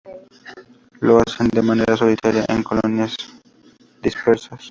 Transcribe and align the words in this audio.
Lo 1.01 1.19
hacen 1.19 1.47
de 1.49 1.61
manera 1.61 1.95
solitaria 1.95 2.43
o 2.49 2.51
en 2.51 2.63
colonias 2.63 3.15
dispersas. 4.01 4.59